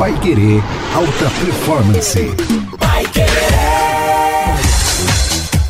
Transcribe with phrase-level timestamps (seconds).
[0.00, 0.62] Pai Querer
[0.94, 2.18] Alta Performance.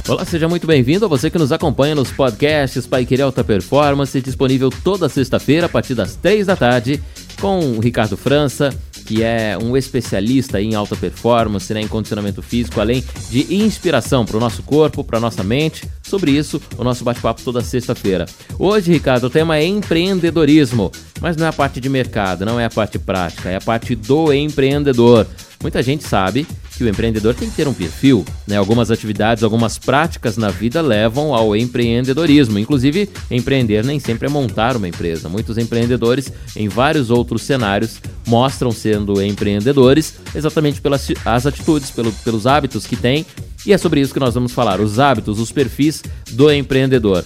[0.08, 4.20] Olá, seja muito bem-vindo a você que nos acompanha nos podcasts Pai Querer Alta Performance,
[4.20, 7.02] disponível toda sexta-feira a partir das três da tarde,
[7.40, 8.72] com o Ricardo França,
[9.10, 14.36] que é um especialista em alta performance, né, em condicionamento físico, além de inspiração para
[14.36, 15.82] o nosso corpo, para nossa mente.
[16.00, 18.26] Sobre isso, o nosso bate-papo toda sexta-feira.
[18.56, 22.66] Hoje, Ricardo, o tema é empreendedorismo, mas não é a parte de mercado, não é
[22.66, 25.26] a parte prática, é a parte do empreendedor.
[25.62, 28.56] Muita gente sabe que o empreendedor tem que ter um perfil, né?
[28.56, 32.58] Algumas atividades, algumas práticas na vida levam ao empreendedorismo.
[32.58, 35.28] Inclusive, empreender nem sempre é montar uma empresa.
[35.28, 42.46] Muitos empreendedores, em vários outros cenários, mostram sendo empreendedores exatamente pelas as atitudes, pelo, pelos
[42.46, 43.26] hábitos que têm.
[43.66, 47.22] E é sobre isso que nós vamos falar: os hábitos, os perfis do empreendedor.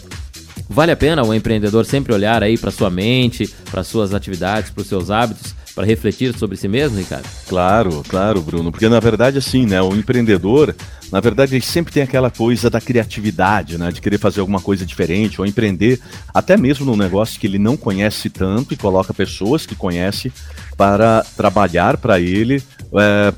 [0.69, 4.83] Vale a pena o empreendedor sempre olhar aí para sua mente, para suas atividades, para
[4.83, 7.29] os seus hábitos para refletir sobre si mesmo, Ricardo?
[7.49, 10.75] Claro, claro, Bruno, porque na verdade assim, né, o empreendedor,
[11.11, 14.87] na verdade ele sempre tem aquela coisa da criatividade, né, de querer fazer alguma coisa
[14.87, 16.01] diferente ou empreender,
[16.33, 20.33] até mesmo num negócio que ele não conhece tanto e coloca pessoas que conhece
[20.77, 22.63] para trabalhar para ele,
[22.95, 23.33] é,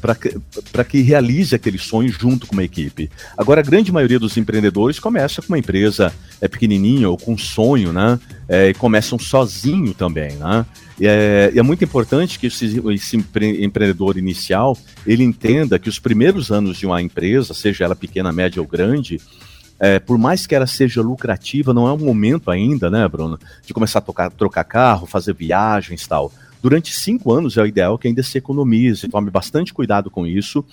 [0.73, 3.11] para que realize aquele sonho junto com uma equipe.
[3.37, 7.39] Agora, a grande maioria dos empreendedores começa com uma empresa é, pequenininha ou com um
[7.39, 8.19] sonho, né?
[8.49, 10.65] É, e começam sozinho também, né?
[10.99, 15.89] E é, e é muito importante que esse, esse empre, empreendedor inicial ele entenda que
[15.89, 19.21] os primeiros anos de uma empresa, seja ela pequena, média ou grande,
[19.79, 23.75] é, por mais que ela seja lucrativa, não é o momento ainda, né, Bruno, de
[23.75, 26.33] começar a tocar, trocar carro, fazer viagens tal.
[26.63, 30.65] Durante cinco anos é o ideal que ainda se economize, tome bastante cuidado com isso,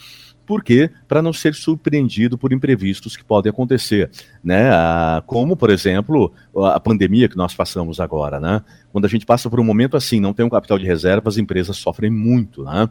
[0.46, 4.10] porque para não ser surpreendido por imprevistos que podem acontecer,
[4.44, 4.70] né?
[4.72, 8.62] Ah, como, por exemplo, a pandemia que nós passamos agora, né?
[8.92, 11.38] Quando a gente passa por um momento assim, não tem um capital de reserva, as
[11.38, 12.90] empresas sofrem muito, né?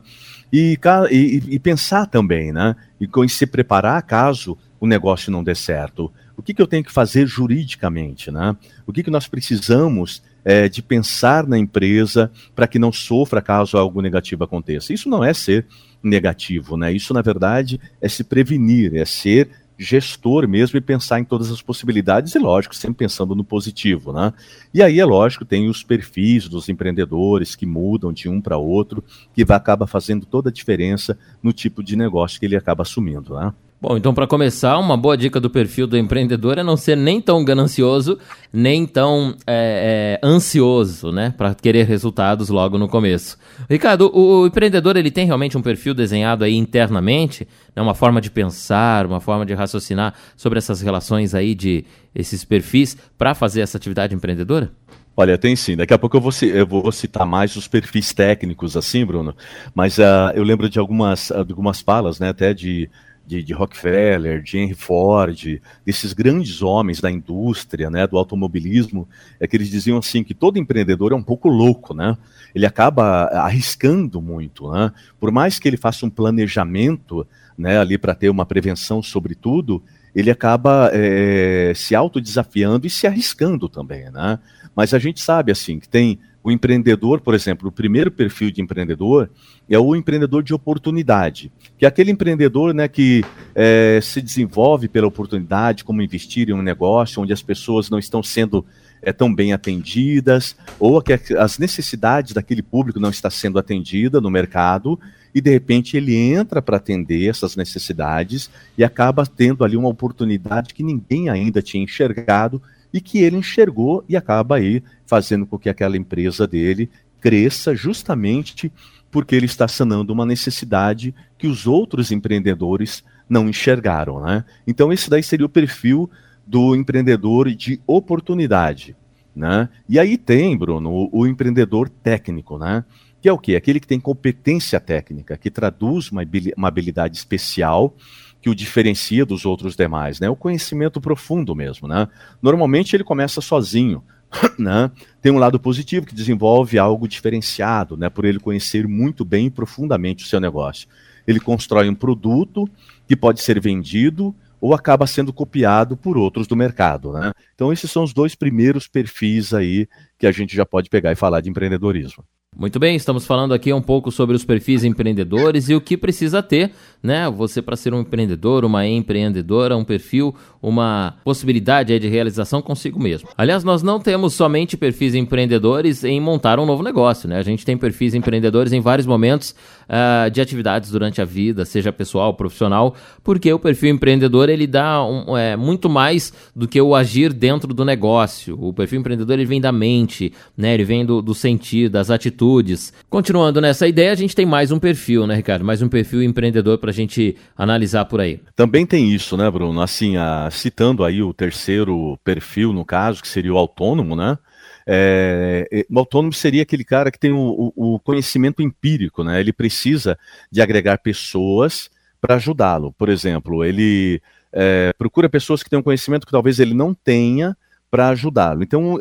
[0.53, 0.79] E,
[1.11, 2.77] e, e pensar também, né?
[3.01, 6.13] E se preparar caso o negócio não dê certo.
[6.37, 8.57] O que, que eu tenho que fazer juridicamente, né?
[8.87, 13.77] O que, que nós precisamos é, de pensar na empresa para que não sofra caso
[13.77, 14.93] algo negativo aconteça.
[14.93, 15.67] Isso não é ser
[16.03, 16.93] negativo, né?
[16.93, 19.49] Isso, na verdade, é se prevenir, é ser
[19.79, 24.33] gestor mesmo e pensar em todas as possibilidades e, lógico, sempre pensando no positivo, né?
[24.73, 29.03] E aí, é lógico, tem os perfis dos empreendedores que mudam de um para outro,
[29.35, 33.35] que vai, acaba fazendo toda a diferença no tipo de negócio que ele acaba assumindo,
[33.35, 33.53] né?
[33.83, 37.21] Bom, então para começar, uma boa dica do perfil do empreendedor é não ser nem
[37.21, 38.17] tão ganancioso,
[38.53, 43.37] nem tão é, é, ansioso, né, para querer resultados logo no começo.
[43.69, 47.45] Ricardo, o, o, empreendedor ele tem realmente um perfil desenhado aí internamente,
[47.75, 52.45] né, uma forma de pensar, uma forma de raciocinar sobre essas relações aí de esses
[52.45, 54.71] perfis para fazer essa atividade empreendedora?
[55.17, 55.77] Olha, tem sim.
[55.77, 59.35] Daqui a pouco eu vou, eu vou, citar mais os perfis técnicos, assim, Bruno.
[59.75, 62.89] Mas uh, eu lembro de algumas, algumas falas, né, até de
[63.27, 69.47] de, de, Rockefeller, de Henry Ford, desses grandes homens da indústria, né, do automobilismo, é
[69.47, 72.17] que eles diziam assim que todo empreendedor é um pouco louco, né?
[72.55, 74.93] Ele acaba arriscando muito, né?
[75.19, 79.83] Por mais que ele faça um planejamento, né, ali para ter uma prevenção sobre tudo,
[80.15, 84.39] ele acaba é, se autodesafiando e se arriscando também, né?
[84.75, 88.61] Mas a gente sabe assim que tem o empreendedor, por exemplo, o primeiro perfil de
[88.61, 89.31] empreendedor
[89.71, 93.23] é o empreendedor de oportunidade, que é aquele empreendedor né, que
[93.55, 98.23] é, se desenvolve pela oportunidade, como investir em um negócio onde as pessoas não estão
[98.23, 98.67] sendo
[99.01, 104.31] é, tão bem atendidas, ou que as necessidades daquele público não está sendo atendida no
[104.31, 104.99] mercado,
[105.35, 110.75] e de repente ele entra para atender essas necessidades e acaba tendo ali uma oportunidade
[110.75, 112.61] que ninguém ainda tinha enxergado
[112.93, 116.89] e que ele enxergou e acaba aí fazendo com que aquela empresa dele
[117.21, 118.73] cresça justamente
[119.11, 124.43] porque ele está sanando uma necessidade que os outros empreendedores não enxergaram, né?
[124.67, 126.11] Então esse daí seria o perfil
[126.47, 128.97] do empreendedor de oportunidade,
[129.37, 129.69] né?
[129.87, 132.83] E aí tem, Bruno, o, empreendedor técnico, né?
[133.21, 133.55] Que é o quê?
[133.55, 137.95] Aquele que tem competência técnica, que traduz uma habilidade especial
[138.41, 140.31] que o diferencia dos outros demais, né?
[140.31, 142.09] O conhecimento profundo mesmo, né?
[142.41, 144.03] Normalmente ele começa sozinho,
[144.59, 144.91] né?
[145.21, 148.09] Tem um lado positivo que desenvolve algo diferenciado, né?
[148.09, 150.89] Por ele conhecer muito bem e profundamente o seu negócio.
[151.27, 152.69] Ele constrói um produto
[153.07, 157.33] que pode ser vendido ou acaba sendo copiado por outros do mercado, né?
[157.55, 159.89] Então esses são os dois primeiros perfis aí
[160.19, 162.25] que a gente já pode pegar e falar de empreendedorismo.
[162.57, 166.43] Muito bem, estamos falando aqui um pouco sobre os perfis empreendedores e o que precisa
[166.43, 166.71] ter
[167.03, 167.29] né?
[167.31, 173.29] Você para ser um empreendedor, uma empreendedora, um perfil, uma possibilidade de realização consigo mesmo.
[173.37, 177.39] Aliás, nós não temos somente perfis empreendedores em montar um novo negócio, né?
[177.39, 179.55] A gente tem perfis empreendedores em vários momentos
[179.89, 182.95] uh, de atividades durante a vida, seja pessoal, profissional,
[183.25, 187.75] porque o perfil empreendedor ele dá um, é, muito mais do que o agir dentro
[187.75, 188.57] do negócio.
[188.61, 190.75] O perfil empreendedor ele vem da mente, né?
[190.75, 192.93] Ele vem do, do sentido, das atitudes.
[193.11, 195.65] Continuando nessa ideia, a gente tem mais um perfil, né, Ricardo?
[195.65, 198.41] Mais um perfil empreendedor para a gente analisar por aí.
[198.55, 199.81] Também tem isso, né, Bruno?
[199.81, 204.39] Assim, a, citando aí o terceiro perfil, no caso, que seria o autônomo, né?
[204.87, 209.41] É, o autônomo seria aquele cara que tem o, o, conhecimento empírico, né?
[209.41, 210.19] Ele precisa
[210.51, 211.91] de agregar pessoas
[212.21, 212.93] para ajudá-lo.
[212.93, 214.21] Por exemplo, ele
[214.53, 217.57] é, procura pessoas que têm um conhecimento que talvez ele não tenha
[217.93, 218.63] para ajudá-lo.
[218.63, 218.99] Então,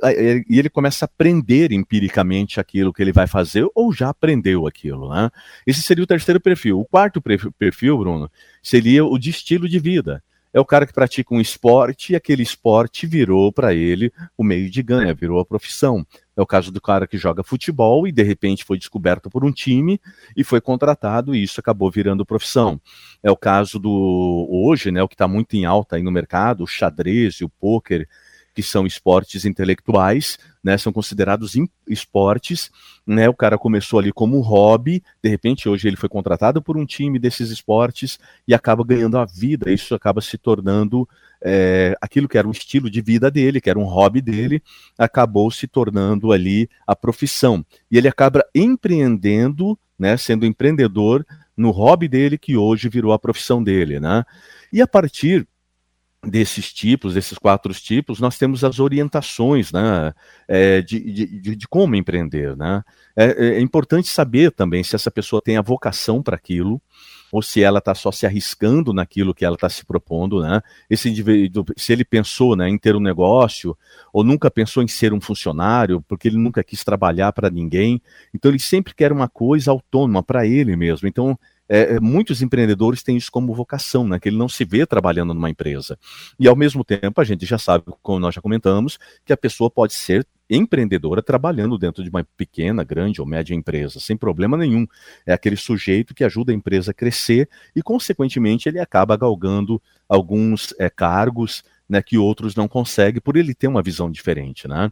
[0.49, 5.09] e ele começa a aprender empiricamente aquilo que ele vai fazer ou já aprendeu aquilo,
[5.09, 5.29] né?
[5.65, 6.81] Esse seria o terceiro perfil.
[6.81, 7.21] O quarto
[7.57, 8.29] perfil, Bruno,
[8.61, 10.21] seria o de estilo de vida
[10.53, 14.69] é o cara que pratica um esporte e aquele esporte virou para ele o meio
[14.69, 16.05] de ganho, virou a profissão.
[16.35, 19.51] É o caso do cara que joga futebol e de repente foi descoberto por um
[19.51, 19.99] time
[20.35, 22.81] e foi contratado e isso acabou virando profissão.
[23.23, 26.63] É o caso do hoje, né, o que está muito em alta aí no mercado,
[26.63, 28.07] o xadrez e o pôquer
[28.53, 31.53] que são esportes intelectuais, né, são considerados
[31.88, 32.69] esportes,
[33.06, 36.86] né, o cara começou ali como hobby, de repente hoje ele foi contratado por um
[36.86, 41.07] time desses esportes e acaba ganhando a vida, isso acaba se tornando
[41.42, 44.62] é, aquilo que era um estilo de vida dele, que era um hobby dele,
[44.98, 51.25] acabou se tornando ali a profissão, e ele acaba empreendendo, né, sendo empreendedor
[51.56, 54.24] no hobby dele, que hoje virou a profissão dele, né,
[54.71, 55.48] e a partir
[56.23, 60.13] desses tipos, desses quatro tipos, nós temos as orientações né,
[60.47, 62.56] é, de, de, de, como empreender.
[62.56, 62.83] Né?
[63.15, 66.79] É, é, importante saber também se essa pessoa tem a vocação para aquilo,
[67.31, 70.62] ou se ela está só se arriscando naquilo que ela está se propondo, né?
[70.89, 73.75] Esse indivíduo, se ele pensou né, em ter um negócio,
[74.12, 78.01] ou nunca pensou em ser um funcionário, porque ele nunca quis trabalhar para ninguém,
[78.33, 81.07] então ele sempre quer uma coisa autônoma para ele mesmo.
[81.07, 81.39] Então
[81.73, 84.19] é, é, muitos empreendedores têm isso como vocação, né?
[84.19, 85.97] Que ele não se vê trabalhando numa empresa.
[86.38, 89.71] E ao mesmo tempo, a gente já sabe, como nós já comentamos, que a pessoa
[89.71, 94.85] pode ser empreendedora trabalhando dentro de uma pequena, grande ou média empresa, sem problema nenhum.
[95.25, 100.75] É aquele sujeito que ajuda a empresa a crescer e, consequentemente, ele acaba galgando alguns
[100.77, 104.67] é, cargos né, que outros não conseguem, por ele ter uma visão diferente.
[104.67, 104.91] Né?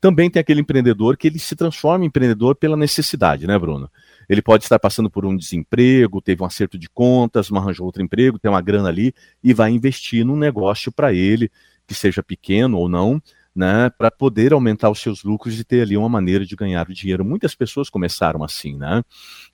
[0.00, 3.90] Também tem aquele empreendedor que ele se transforma em empreendedor pela necessidade, né, Bruno?
[4.30, 8.00] Ele pode estar passando por um desemprego, teve um acerto de contas, não arranjou outro
[8.00, 9.12] emprego, tem uma grana ali
[9.42, 11.50] e vai investir num negócio para ele,
[11.84, 13.20] que seja pequeno ou não,
[13.52, 16.94] né, para poder aumentar os seus lucros e ter ali uma maneira de ganhar o
[16.94, 17.24] dinheiro.
[17.24, 19.02] Muitas pessoas começaram assim, né?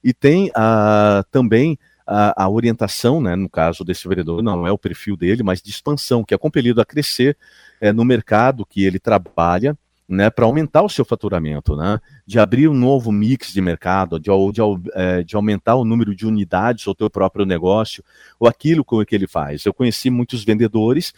[0.04, 4.76] E tem uh, também a, a, orientação, né, no caso desse vereador, não é o
[4.76, 7.38] perfil dele, mas de expansão, que é compelido a crescer
[7.80, 9.74] é, no mercado que ele trabalha,
[10.08, 14.30] né, para aumentar o seu faturamento, né, de abrir um novo mix de mercado, de,
[14.52, 14.60] de,
[14.94, 18.04] é, de aumentar o número de unidades ou teu próprio negócio,
[18.38, 19.64] ou aquilo que ele faz.
[19.64, 21.12] Eu conheci muitos vendedores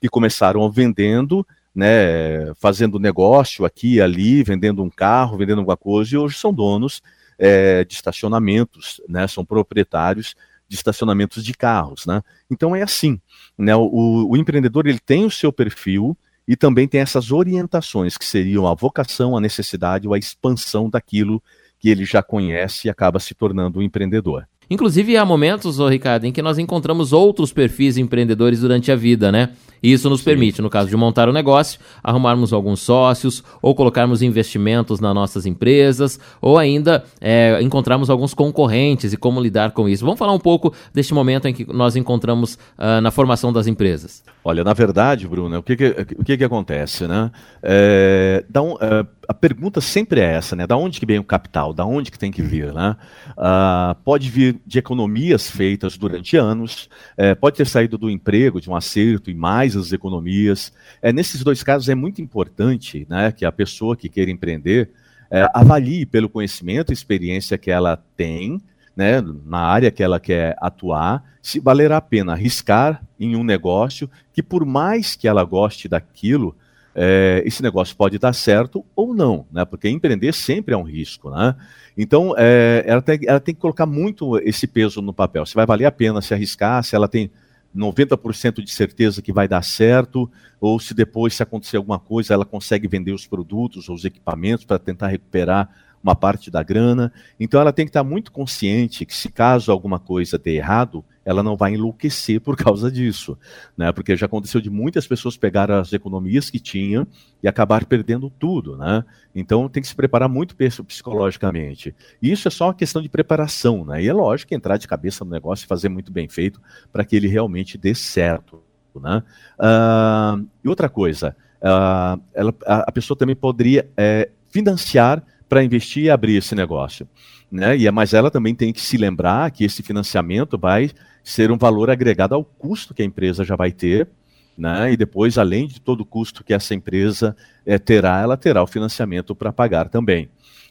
[0.00, 6.14] que começaram vendendo, né, fazendo negócio aqui e ali, vendendo um carro, vendendo alguma coisa,
[6.14, 7.00] e hoje são donos
[7.38, 10.34] é, de estacionamentos, né, são proprietários
[10.68, 12.22] de estacionamentos de carros, né?
[12.50, 13.20] Então é assim,
[13.56, 13.76] né?
[13.76, 18.66] O, o empreendedor ele tem o seu perfil, e também tem essas orientações que seriam
[18.66, 21.42] a vocação, a necessidade ou a expansão daquilo
[21.78, 24.46] que ele já conhece e acaba se tornando um empreendedor.
[24.70, 29.30] Inclusive, há momentos, oh, Ricardo, em que nós encontramos outros perfis empreendedores durante a vida,
[29.30, 29.50] né?
[29.82, 30.24] E isso nos Sim.
[30.24, 35.44] permite, no caso de montar um negócio, arrumarmos alguns sócios, ou colocarmos investimentos nas nossas
[35.44, 40.02] empresas, ou ainda é, encontrarmos alguns concorrentes e como lidar com isso.
[40.06, 44.24] Vamos falar um pouco deste momento em que nós encontramos uh, na formação das empresas.
[44.46, 45.86] Olha, na verdade, Bruno, o que, que
[46.18, 47.32] o que, que acontece, né?
[47.62, 50.66] É, dá um, é, a pergunta sempre é essa, né?
[50.66, 51.72] Da onde que vem o capital?
[51.72, 52.94] Da onde que tem que vir, né?
[53.30, 58.68] Uh, pode vir de economias feitas durante anos, é, pode ter saído do emprego, de
[58.68, 60.74] um acerto e mais as economias.
[61.00, 64.90] É, nesses dois casos é muito importante, né, que a pessoa que queira empreender
[65.30, 68.60] é, avalie pelo conhecimento e experiência que ela tem,
[68.96, 74.08] né, na área que ela quer atuar, se valerá a pena arriscar em um negócio
[74.32, 76.56] que, por mais que ela goste daquilo,
[76.94, 79.64] é, esse negócio pode dar certo ou não, né?
[79.64, 81.56] Porque empreender sempre é um risco, né?
[81.98, 85.44] Então, é, ela, tem, ela tem que colocar muito esse peso no papel.
[85.44, 87.30] Se vai valer a pena se arriscar, se ela tem
[87.76, 92.44] 90% de certeza que vai dar certo, ou se depois, se acontecer alguma coisa, ela
[92.44, 95.68] consegue vender os produtos ou os equipamentos para tentar recuperar
[96.04, 97.10] uma parte da grana.
[97.40, 101.42] Então, ela tem que estar muito consciente que, se caso alguma coisa dê errado, ela
[101.42, 103.38] não vai enlouquecer por causa disso,
[103.76, 103.90] né?
[103.90, 107.06] Porque já aconteceu de muitas pessoas pegar as economias que tinham
[107.42, 109.02] e acabar perdendo tudo, né?
[109.34, 111.94] Então tem que se preparar muito psicologicamente.
[112.20, 114.02] E isso é só uma questão de preparação, né?
[114.02, 116.60] E é lógico entrar de cabeça no negócio e fazer muito bem feito
[116.92, 118.62] para que ele realmente dê certo,
[118.94, 119.22] né?
[119.58, 126.04] Uh, e outra coisa, uh, ela, a, a, pessoa também poderia é, financiar para investir
[126.04, 127.08] e abrir esse negócio.
[127.50, 127.76] Né?
[127.76, 130.90] E, mas ela também tem que se lembrar que esse financiamento vai
[131.22, 134.08] ser um valor agregado ao custo que a empresa já vai ter,
[134.56, 134.92] né?
[134.92, 138.66] e depois, além de todo o custo que essa empresa é, terá, ela terá o
[138.66, 140.28] financiamento para pagar também.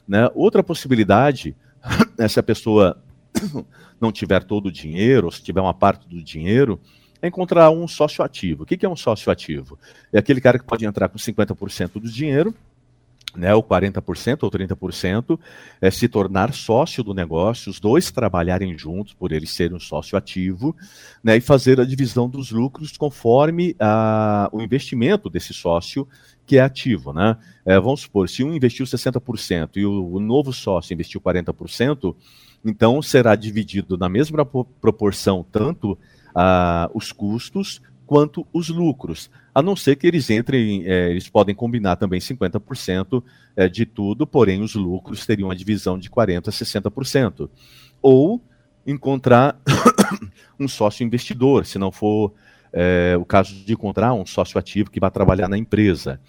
[0.07, 0.29] Né?
[0.35, 1.55] Outra possibilidade
[2.17, 3.01] é se a pessoa
[3.99, 6.79] não tiver todo o dinheiro, ou se tiver uma parte do dinheiro,
[7.21, 8.63] é encontrar um sócio ativo.
[8.63, 9.79] O que é um sócio ativo?
[10.11, 12.53] É aquele cara que pode entrar com 50% do dinheiro
[13.35, 15.39] né, ou 40% ou 30%,
[15.81, 20.17] é se tornar sócio do negócio, os dois trabalharem juntos, por ele ser um sócio
[20.17, 20.75] ativo,
[21.23, 26.07] né, e fazer a divisão dos lucros conforme a, o investimento desse sócio
[26.45, 27.13] que é ativo.
[27.13, 27.37] Né?
[27.65, 32.15] É, vamos supor, se um investiu 60% e o, o novo sócio investiu 40%,
[32.63, 35.97] então será dividido na mesma proporção tanto
[36.35, 41.55] ah, os custos quanto os lucros, a não ser que eles entrem, é, eles podem
[41.55, 43.23] combinar também 50%
[43.55, 47.49] é, de tudo, porém os lucros teriam uma divisão de 40% a 60%.
[48.01, 48.41] Ou
[48.85, 49.57] encontrar
[50.59, 52.33] um sócio investidor, se não for
[52.73, 56.19] é, o caso de encontrar um sócio ativo que vai trabalhar na empresa.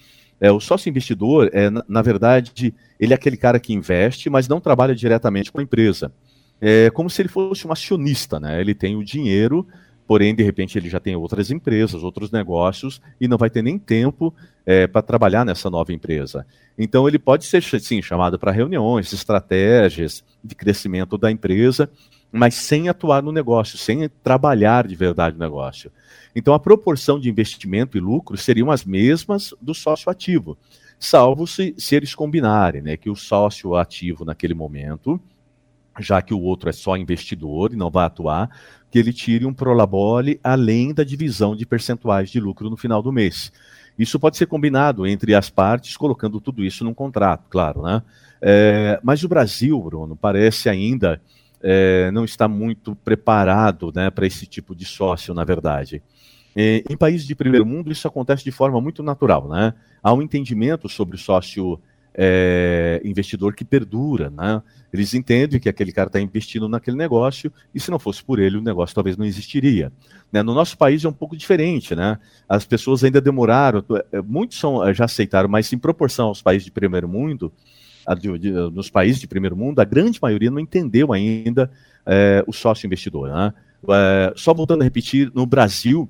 [0.40, 4.46] É, o sócio investidor, é, na, na, verdade, ele é aquele cara que investe, mas
[4.46, 6.12] não trabalha diretamente com a empresa.
[6.60, 8.60] É como se ele fosse um acionista, né?
[8.60, 9.66] Ele tem o dinheiro
[10.06, 13.78] porém, de repente, ele já tem outras empresas, outros negócios, e não vai ter nem
[13.78, 14.34] tempo
[14.66, 16.46] é, para trabalhar nessa nova empresa.
[16.78, 21.90] Então, ele pode ser, sim, chamado para reuniões, estratégias de crescimento da empresa,
[22.30, 25.90] mas sem atuar no negócio, sem trabalhar de verdade no negócio.
[26.34, 30.58] Então, a proporção de investimento e lucro seriam as mesmas do sócio ativo,
[30.98, 35.20] salvo se, se eles combinarem, né, que o sócio ativo naquele momento
[36.00, 38.50] já que o outro é só investidor e não vai atuar,
[38.90, 43.12] que ele tire um prolabore além da divisão de percentuais de lucro no final do
[43.12, 43.52] mês.
[43.98, 48.02] Isso pode ser combinado entre as partes, colocando tudo isso num contrato, claro, né?
[48.40, 51.20] É, mas o Brasil, Bruno, parece ainda
[51.62, 56.02] é, não estar muito preparado né, para esse tipo de sócio, na verdade.
[56.54, 59.74] É, em países de primeiro mundo, isso acontece de forma muito natural, né?
[60.02, 61.80] Há um entendimento sobre o sócio
[62.16, 64.62] é, investidor que perdura, né?
[64.92, 68.56] Eles entendem que aquele cara está investindo naquele negócio e se não fosse por ele,
[68.56, 69.92] o negócio talvez não existiria.
[70.32, 70.40] Né?
[70.42, 72.18] No nosso país é um pouco diferente, né?
[72.48, 76.64] As pessoas ainda demoraram, é, muitos são, é, já aceitaram, mas em proporção aos países
[76.64, 77.52] de primeiro mundo,
[78.20, 81.70] de, de, nos países de primeiro mundo, a grande maioria não entendeu ainda
[82.06, 83.28] é, o sócio investidor.
[83.30, 83.52] Né?
[83.88, 86.08] É, só voltando a repetir, no Brasil,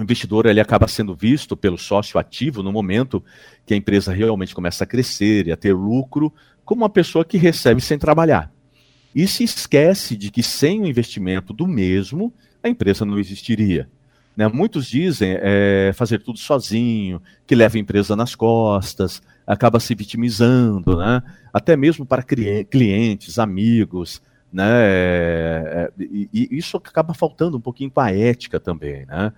[0.00, 3.22] o investidor ele acaba sendo visto pelo sócio ativo no momento
[3.66, 6.32] que a empresa realmente começa a crescer e a ter lucro,
[6.64, 8.50] como uma pessoa que recebe sem trabalhar.
[9.14, 13.88] E se esquece de que sem o investimento do mesmo, a empresa não existiria.
[14.36, 14.46] Né?
[14.48, 20.96] Muitos dizem é, fazer tudo sozinho, que leva a empresa nas costas, acaba se vitimizando,
[20.96, 21.22] né?
[21.52, 24.22] até mesmo para clientes, amigos.
[24.52, 24.64] Né?
[24.66, 29.04] É, é, e, e isso acaba faltando um pouquinho com a ética também.
[29.06, 29.32] Né?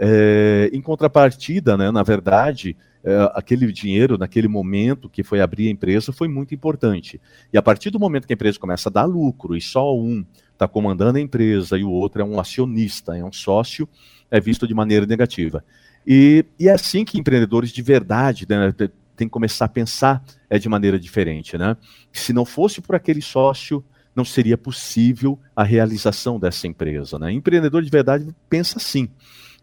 [0.00, 5.70] É, em contrapartida, né, na verdade, é, aquele dinheiro, naquele momento que foi abrir a
[5.72, 7.20] empresa, foi muito importante.
[7.52, 10.24] E a partir do momento que a empresa começa a dar lucro e só um
[10.52, 13.88] está comandando a empresa e o outro é um acionista, é um sócio,
[14.30, 15.64] é visto de maneira negativa.
[16.06, 18.72] E, e é assim que empreendedores de verdade né,
[19.16, 21.56] têm que começar a pensar é, de maneira diferente.
[21.56, 21.76] Né?
[22.12, 27.18] Se não fosse por aquele sócio, não seria possível a realização dessa empresa.
[27.18, 27.32] Né?
[27.32, 29.08] Empreendedor de verdade pensa assim.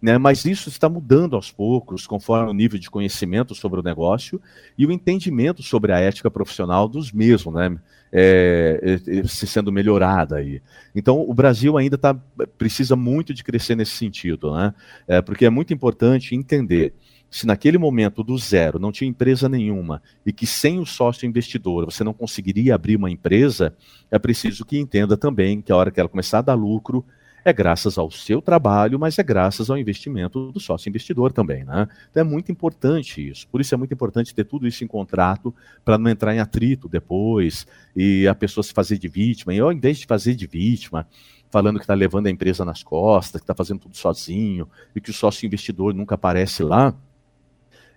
[0.05, 0.19] Né?
[0.19, 4.39] Mas isso está mudando aos poucos, conforme o nível de conhecimento sobre o negócio
[4.77, 7.75] e o entendimento sobre a ética profissional dos mesmos, né?
[8.11, 10.61] É, é, é se sendo melhorada aí.
[10.93, 12.13] Então, o Brasil ainda tá,
[12.55, 14.75] precisa muito de crescer nesse sentido, né?
[15.07, 16.93] É, porque é muito importante entender
[17.27, 21.83] se naquele momento do zero não tinha empresa nenhuma e que sem o sócio investidor
[21.85, 23.75] você não conseguiria abrir uma empresa,
[24.11, 27.03] é preciso que entenda também que a hora que ela começar a dar lucro,
[27.45, 31.87] é graças ao seu trabalho, mas é graças ao investimento do sócio investidor também, né?
[32.09, 33.47] Então é muito importante isso.
[33.47, 35.53] Por isso é muito importante ter tudo isso em contrato
[35.85, 39.53] para não entrar em atrito depois e a pessoa se fazer de vítima.
[39.53, 41.07] E ao invés de fazer de vítima,
[41.51, 45.11] falando que está levando a empresa nas costas, que está fazendo tudo sozinho e que
[45.11, 46.95] o sócio investidor nunca aparece lá,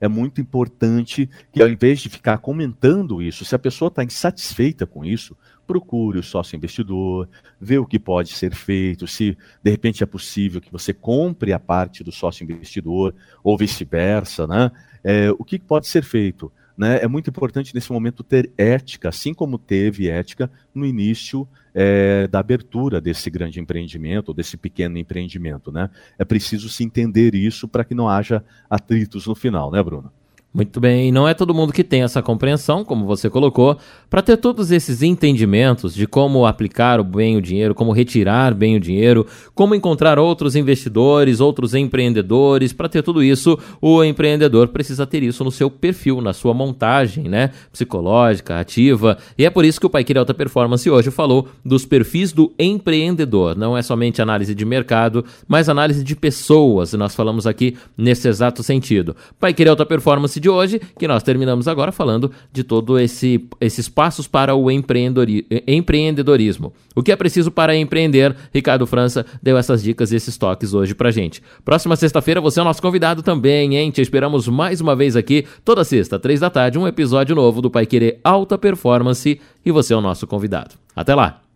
[0.00, 4.86] é muito importante que, ao invés de ficar comentando isso, se a pessoa está insatisfeita
[4.86, 5.36] com isso,
[5.66, 7.28] procure o sócio investidor,
[7.60, 11.58] vê o que pode ser feito, se de repente é possível que você compre a
[11.58, 13.14] parte do sócio investidor,
[13.44, 14.70] ou vice-versa, né?
[15.04, 16.50] É, o que pode ser feito?
[16.76, 17.00] Né?
[17.02, 21.46] É muito importante nesse momento ter ética, assim como teve ética no início
[21.80, 25.70] é, da abertura desse grande empreendimento, ou desse pequeno empreendimento.
[25.70, 25.88] Né?
[26.18, 30.10] É preciso se entender isso para que não haja atritos no final, né, Bruno?
[30.58, 33.78] Muito bem, não é todo mundo que tem essa compreensão, como você colocou,
[34.10, 38.80] para ter todos esses entendimentos de como aplicar bem o dinheiro, como retirar bem o
[38.80, 39.24] dinheiro,
[39.54, 42.72] como encontrar outros investidores, outros empreendedores.
[42.72, 47.28] Para ter tudo isso, o empreendedor precisa ter isso no seu perfil, na sua montagem,
[47.28, 49.16] né, psicológica, ativa.
[49.38, 53.56] E é por isso que o Paiqueira Alta Performance hoje falou dos perfis do empreendedor.
[53.56, 56.94] Não é somente análise de mercado, mas análise de pessoas.
[56.94, 59.14] Nós falamos aqui nesse exato sentido.
[59.38, 64.26] Paiqueira Alta Performance de hoje, que nós terminamos agora falando de todo esse esses passos
[64.26, 66.72] para o empreendedorismo.
[66.96, 68.34] O que é preciso para empreender?
[68.52, 71.42] Ricardo França deu essas dicas e esses toques hoje pra gente.
[71.64, 73.90] Próxima sexta-feira você é o nosso convidado também, hein?
[73.90, 77.70] Te esperamos mais uma vez aqui, toda sexta, três da tarde, um episódio novo do
[77.70, 80.74] Pai Querer Alta Performance e você é o nosso convidado.
[80.96, 81.47] Até lá!